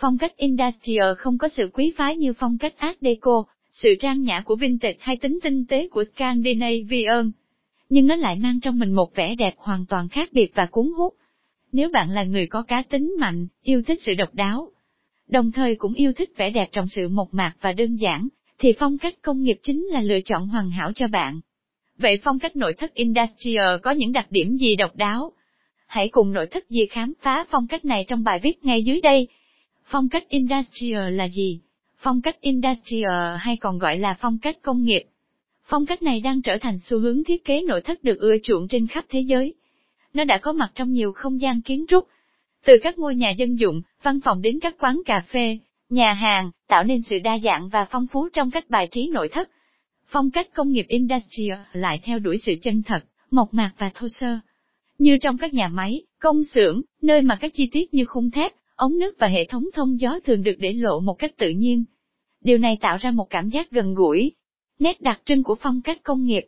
[0.00, 4.22] Phong cách industrial không có sự quý phái như phong cách Art Deco, sự trang
[4.22, 7.30] nhã của vintage hay tính tinh tế của Scandinavian.
[7.88, 10.92] Nhưng nó lại mang trong mình một vẻ đẹp hoàn toàn khác biệt và cuốn
[10.96, 11.14] hút.
[11.72, 14.70] Nếu bạn là người có cá tính mạnh, yêu thích sự độc đáo,
[15.28, 18.28] đồng thời cũng yêu thích vẻ đẹp trong sự mộc mạc và đơn giản,
[18.58, 21.40] thì phong cách công nghiệp chính là lựa chọn hoàn hảo cho bạn.
[21.98, 25.32] Vậy phong cách nội thất industrial có những đặc điểm gì độc đáo?
[25.86, 29.00] Hãy cùng nội thất gì khám phá phong cách này trong bài viết ngay dưới
[29.00, 29.28] đây.
[29.92, 31.60] Phong cách industrial là gì?
[31.96, 35.02] Phong cách industrial hay còn gọi là phong cách công nghiệp.
[35.62, 38.68] Phong cách này đang trở thành xu hướng thiết kế nội thất được ưa chuộng
[38.68, 39.54] trên khắp thế giới.
[40.14, 42.08] Nó đã có mặt trong nhiều không gian kiến trúc,
[42.64, 46.50] từ các ngôi nhà dân dụng, văn phòng đến các quán cà phê, nhà hàng,
[46.68, 49.50] tạo nên sự đa dạng và phong phú trong cách bài trí nội thất.
[50.06, 54.08] Phong cách công nghiệp industrial lại theo đuổi sự chân thật, mộc mạc và thô
[54.08, 54.38] sơ.
[54.98, 58.52] Như trong các nhà máy, công xưởng, nơi mà các chi tiết như khung thép,
[58.80, 61.84] ống nước và hệ thống thông gió thường được để lộ một cách tự nhiên.
[62.40, 64.32] Điều này tạo ra một cảm giác gần gũi.
[64.78, 66.46] Nét đặc trưng của phong cách công nghiệp.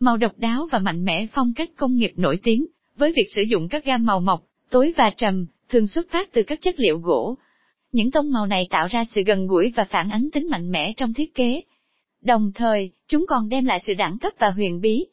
[0.00, 3.42] Màu độc đáo và mạnh mẽ phong cách công nghiệp nổi tiếng, với việc sử
[3.42, 6.98] dụng các gam màu mộc, tối và trầm, thường xuất phát từ các chất liệu
[6.98, 7.34] gỗ.
[7.92, 10.92] Những tông màu này tạo ra sự gần gũi và phản ánh tính mạnh mẽ
[10.96, 11.62] trong thiết kế.
[12.22, 15.06] Đồng thời, chúng còn đem lại sự đẳng cấp và huyền bí.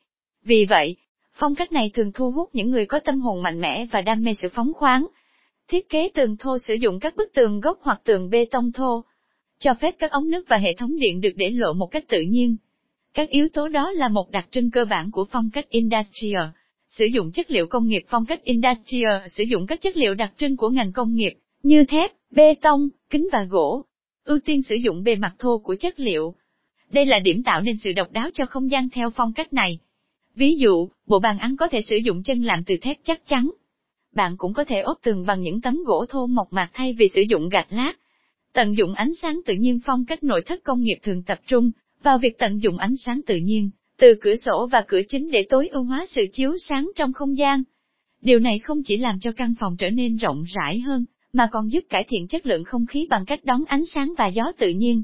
[0.44, 0.96] Vì vậy,
[1.34, 4.24] phong cách này thường thu hút những người có tâm hồn mạnh mẽ và đam
[4.24, 5.08] mê sự phóng khoáng.
[5.74, 9.04] Thiết kế tường thô sử dụng các bức tường gốc hoặc tường bê tông thô,
[9.60, 12.22] cho phép các ống nước và hệ thống điện được để lộ một cách tự
[12.22, 12.56] nhiên.
[13.14, 16.44] Các yếu tố đó là một đặc trưng cơ bản của phong cách industrial.
[16.88, 20.34] Sử dụng chất liệu công nghiệp phong cách industrial sử dụng các chất liệu đặc
[20.38, 23.86] trưng của ngành công nghiệp, như thép, bê tông, kính và gỗ.
[24.24, 26.36] Ưu tiên sử dụng bề mặt thô của chất liệu.
[26.92, 29.80] Đây là điểm tạo nên sự độc đáo cho không gian theo phong cách này.
[30.36, 33.50] Ví dụ, bộ bàn ăn có thể sử dụng chân làm từ thép chắc chắn.
[34.16, 37.10] Bạn cũng có thể ốp tường bằng những tấm gỗ thô mộc mạc thay vì
[37.14, 37.94] sử dụng gạch lát.
[38.54, 41.72] Tận dụng ánh sáng tự nhiên phong cách nội thất công nghiệp thường tập trung
[42.04, 43.70] vào việc tận dụng ánh sáng tự nhiên
[44.04, 47.38] từ cửa sổ và cửa chính để tối ưu hóa sự chiếu sáng trong không
[47.38, 47.64] gian.
[48.22, 51.72] Điều này không chỉ làm cho căn phòng trở nên rộng rãi hơn, mà còn
[51.72, 54.70] giúp cải thiện chất lượng không khí bằng cách đón ánh sáng và gió tự
[54.70, 55.04] nhiên.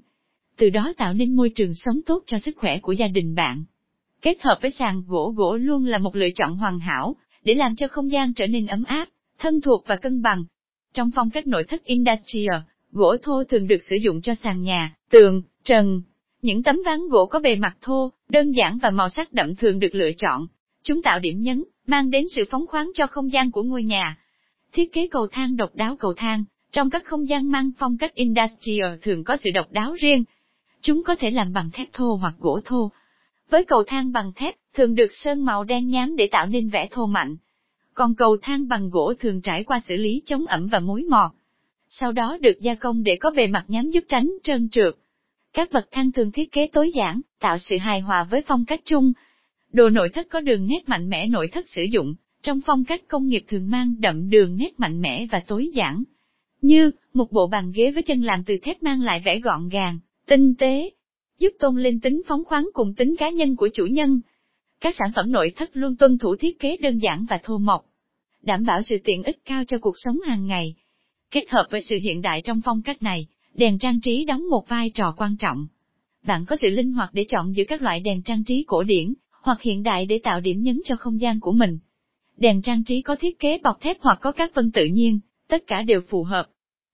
[0.57, 3.63] Từ đó tạo nên môi trường sống tốt cho sức khỏe của gia đình bạn.
[4.22, 7.16] Kết hợp với sàn gỗ gỗ luôn là một lựa chọn hoàn hảo,
[7.49, 9.07] để làm cho không gian trở nên ấm áp,
[9.39, 10.43] thân thuộc và cân bằng.
[10.93, 12.55] Trong phong cách nội thất industrial,
[12.91, 16.01] gỗ thô thường được sử dụng cho sàn nhà, tường, trần,
[16.41, 19.79] những tấm ván gỗ có bề mặt thô, đơn giản và màu sắc đậm thường
[19.79, 20.47] được lựa chọn.
[20.83, 24.17] Chúng tạo điểm nhấn, mang đến sự phóng khoáng cho không gian của ngôi nhà.
[24.73, 28.15] Thiết kế cầu thang độc đáo cầu thang, trong các không gian mang phong cách
[28.15, 30.23] industrial thường có sự độc đáo riêng.
[30.81, 32.91] Chúng có thể làm bằng thép thô hoặc gỗ thô.
[33.49, 36.88] Với cầu thang bằng thép, thường được sơn màu đen nhám để tạo nên vẻ
[36.91, 37.38] thô mạnh.
[37.94, 41.31] Còn cầu thang bằng gỗ thường trải qua xử lý chống ẩm và mối mọt.
[41.90, 44.94] Sau đó được gia công để có bề mặt nhám giúp tránh trơn trượt.
[45.53, 48.81] Các bậc thang thường thiết kế tối giản, tạo sự hài hòa với phong cách
[48.85, 49.13] chung.
[49.72, 53.01] Đồ nội thất có đường nét mạnh mẽ nội thất sử dụng, trong phong cách
[53.07, 56.03] công nghiệp thường mang đậm đường nét mạnh mẽ và tối giản.
[56.62, 60.00] Như, một bộ bàn ghế với chân làm từ thép mang lại vẻ gọn gàng,
[60.28, 60.89] tinh tế,
[61.39, 64.22] giúp tôn lên tính phóng khoáng cùng tính cá nhân của chủ nhân.
[64.79, 67.85] Các sản phẩm nội thất luôn tuân thủ thiết kế đơn giản và thô mộc,
[68.41, 70.75] đảm bảo sự tiện ích cao cho cuộc sống hàng ngày.
[71.31, 73.28] Kết hợp với sự hiện đại trong phong cách này,
[73.59, 75.68] Đèn trang trí đóng một vai trò quan trọng.
[76.25, 79.13] Bạn có sự linh hoạt để chọn giữa các loại đèn trang trí cổ điển,
[79.44, 81.79] hoặc hiện đại để tạo điểm nhấn cho không gian của mình.
[82.38, 85.63] Đèn trang trí có thiết kế bọc thép hoặc có các vân tự nhiên, tất
[85.68, 86.47] cả đều phù hợp.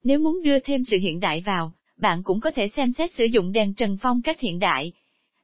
[0.04, 3.24] Nếu muốn đưa thêm sự hiện đại vào, bạn cũng có thể xem xét sử
[3.24, 4.92] dụng đèn trần phong cách hiện đại.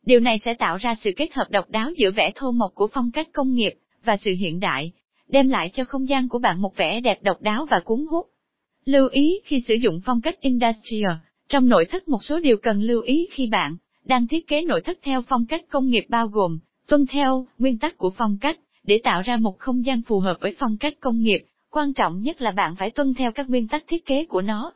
[0.07, 2.89] Điều này sẽ tạo ra sự kết hợp độc đáo giữa vẻ thô mộc của
[2.93, 3.73] phong cách công nghiệp
[4.05, 4.93] và sự hiện đại,
[5.29, 8.27] đem lại cho không gian của bạn một vẻ đẹp độc đáo và cuốn hút.
[8.85, 11.13] Lưu ý khi sử dụng phong cách industrial,
[11.49, 14.81] trong nội thất một số điều cần lưu ý khi bạn đang thiết kế nội
[14.81, 18.59] thất theo phong cách công nghiệp bao gồm, tuân theo nguyên tắc của phong cách,
[18.85, 22.23] để tạo ra một không gian phù hợp với phong cách công nghiệp, quan trọng
[22.23, 24.73] nhất là bạn phải tuân theo các nguyên tắc thiết kế của nó.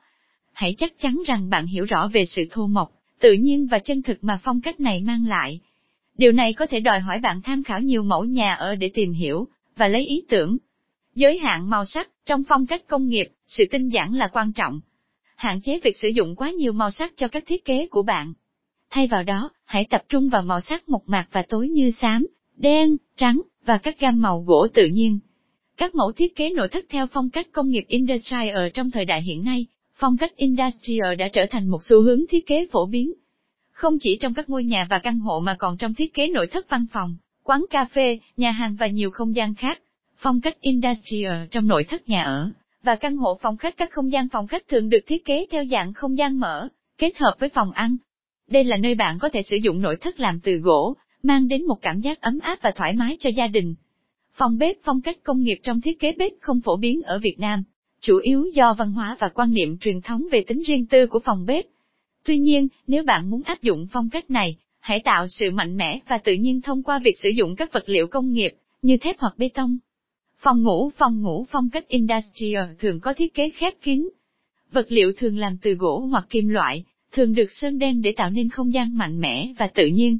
[0.53, 4.03] Hãy chắc chắn rằng bạn hiểu rõ về sự thô mộc, tự nhiên và chân
[4.03, 5.61] thực mà phong cách này mang lại.
[6.19, 9.13] Điều này có thể đòi hỏi bạn tham khảo nhiều mẫu nhà ở để tìm
[9.13, 10.57] hiểu, và lấy ý tưởng.
[11.15, 14.81] Giới hạn màu sắc, trong phong cách công nghiệp, sự tinh giản là quan trọng.
[15.37, 18.33] Hạn chế việc sử dụng quá nhiều màu sắc cho các thiết kế của bạn.
[18.91, 22.27] Thay vào đó, hãy tập trung vào màu sắc mộc mạc và tối như xám,
[22.57, 25.19] đen, trắng, và các gam màu gỗ tự nhiên.
[25.77, 29.05] Các mẫu thiết kế nội thất theo phong cách công nghiệp Industrial ở trong thời
[29.05, 29.67] đại hiện nay,
[29.99, 33.13] phong cách Industrial đã trở thành một xu hướng thiết kế phổ biến.
[33.73, 36.47] Không chỉ trong các ngôi nhà và căn hộ mà còn trong thiết kế nội
[36.47, 39.81] thất văn phòng, quán cà phê, nhà hàng và nhiều không gian khác.
[40.17, 42.51] Phong cách Industrial trong nội thất nhà ở,
[42.83, 45.65] và căn hộ phòng khách các không gian phòng khách thường được thiết kế theo
[45.71, 46.69] dạng không gian mở,
[46.99, 47.97] kết hợp với phòng ăn.
[48.51, 51.67] Đây là nơi bạn có thể sử dụng nội thất làm từ gỗ, mang đến
[51.67, 53.75] một cảm giác ấm áp và thoải mái cho gia đình.
[54.33, 57.37] Phòng bếp phong cách công nghiệp trong thiết kế bếp không phổ biến ở Việt
[57.39, 57.63] Nam,
[58.01, 61.19] chủ yếu do văn hóa và quan niệm truyền thống về tính riêng tư của
[61.19, 61.65] phòng bếp.
[62.25, 66.01] Tuy nhiên, nếu bạn muốn áp dụng phong cách này, hãy tạo sự mạnh mẽ
[66.09, 68.53] và tự nhiên thông qua việc sử dụng các vật liệu công nghiệp,
[68.83, 69.79] như thép hoặc bê tông.
[70.37, 74.09] Phòng ngủ Phòng ngủ phong cách industrial thường có thiết kế khép kín.
[74.73, 78.31] Vật liệu thường làm từ gỗ hoặc kim loại, thường được sơn đen để tạo
[78.31, 80.19] nên không gian mạnh mẽ và tự nhiên.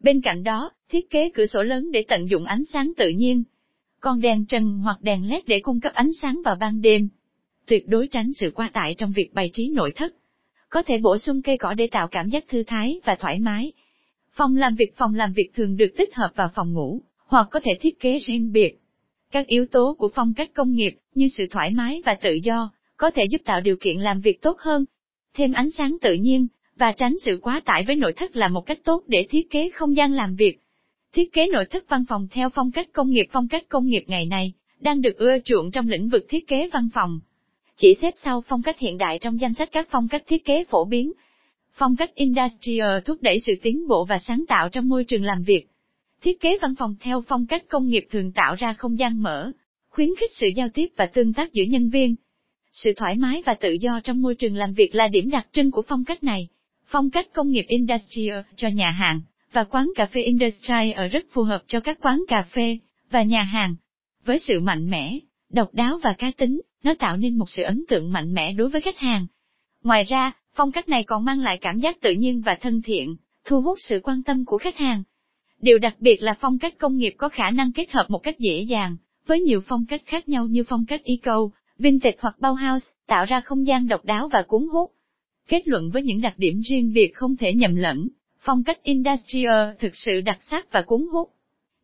[0.00, 3.42] Bên cạnh đó, thiết kế cửa sổ lớn để tận dụng ánh sáng tự nhiên.
[4.00, 7.08] Còn đèn trần hoặc đèn led để cung cấp ánh sáng vào ban đêm.
[7.66, 10.14] Tuyệt đối tránh sự quá tải trong việc bày trí nội thất.
[10.68, 13.72] Có thể bổ sung cây cỏ để tạo cảm giác thư thái và thoải mái.
[14.32, 17.60] Phòng làm việc Phòng làm việc thường được tích hợp vào phòng ngủ, hoặc có
[17.60, 18.80] thể thiết kế riêng biệt.
[19.30, 22.70] Các yếu tố của phong cách công nghiệp, như sự thoải mái và tự do,
[22.96, 24.84] có thể giúp tạo điều kiện làm việc tốt hơn.
[25.34, 28.66] Thêm ánh sáng tự nhiên, và tránh sự quá tải với nội thất là một
[28.66, 30.58] cách tốt để thiết kế không gian làm việc.
[31.12, 34.04] Thiết kế nội thất văn phòng theo phong cách công nghiệp Phong cách công nghiệp
[34.06, 37.20] ngày nay, đang được ưa chuộng trong lĩnh vực thiết kế văn phòng.
[37.76, 40.64] Chỉ xếp sau phong cách hiện đại trong danh sách các phong cách thiết kế
[40.64, 41.12] phổ biến.
[41.72, 45.42] Phong cách industrial thúc đẩy sự tiến bộ và sáng tạo trong môi trường làm
[45.42, 45.66] việc.
[46.22, 49.52] Thiết kế văn phòng theo phong cách công nghiệp thường tạo ra không gian mở,
[49.88, 52.14] khuyến khích sự giao tiếp và tương tác giữa nhân viên.
[52.72, 55.70] Sự thoải mái và tự do trong môi trường làm việc là điểm đặc trưng
[55.70, 56.48] của phong cách này.
[56.84, 59.20] Phong cách công nghiệp industrial cho nhà hàng
[59.52, 62.78] và quán cà phê industrial ở rất phù hợp cho các quán cà phê
[63.10, 63.74] và nhà hàng.
[64.24, 65.18] Với sự mạnh mẽ,
[65.52, 68.68] độc đáo và cá tính, nó tạo nên một sự ấn tượng mạnh mẽ đối
[68.68, 69.26] với khách hàng.
[69.84, 73.16] Ngoài ra, phong cách này còn mang lại cảm giác tự nhiên và thân thiện,
[73.44, 75.02] thu hút sự quan tâm của khách hàng.
[75.60, 78.38] Điều đặc biệt là phong cách công nghiệp có khả năng kết hợp một cách
[78.38, 81.48] dễ dàng, với nhiều phong cách khác nhau như phong cách eco,
[81.78, 84.90] vintage hoặc Bauhaus, tạo ra không gian độc đáo và cuốn hút.
[85.48, 88.08] Kết luận với những đặc điểm riêng biệt không thể nhầm lẫn,
[88.40, 91.30] phong cách industrial thực sự đặc sắc và cuốn hút.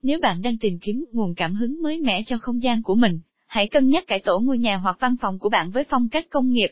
[0.03, 3.21] Nếu bạn đang tìm kiếm nguồn cảm hứng mới mẻ cho không gian của mình,
[3.47, 6.27] hãy cân nhắc cải tổ ngôi nhà hoặc văn phòng của bạn với phong cách
[6.31, 6.71] công nghiệp.